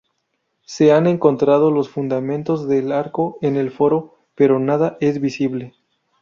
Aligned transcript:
Se 0.65 0.93
han 0.93 1.05
encontrado 1.05 1.69
los 1.69 1.87
fundamentos 1.87 2.67
del 2.67 2.91
arco 2.91 3.37
en 3.43 3.55
el 3.55 3.69
Foro, 3.69 4.17
pero 4.33 4.57
nada 4.57 4.97
es 4.99 5.21
visible. 5.21 5.75